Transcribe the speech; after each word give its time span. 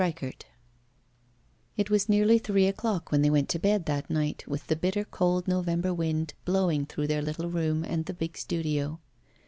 XII 0.03 0.33
IT 1.77 1.91
was 1.91 2.09
nearly 2.09 2.39
three 2.39 2.65
o'clock 2.65 3.11
when 3.11 3.21
they 3.21 3.29
went 3.29 3.49
to 3.49 3.59
bed 3.59 3.85
that 3.85 4.09
night, 4.09 4.43
with 4.47 4.65
the 4.65 4.75
bitter 4.75 5.03
cold 5.05 5.47
November 5.47 5.93
wind 5.93 6.33
blowing 6.43 6.87
through 6.87 7.05
their 7.05 7.21
little 7.21 7.51
room 7.51 7.83
and 7.83 8.07
the 8.07 8.13
big 8.15 8.35
studio. 8.35 8.99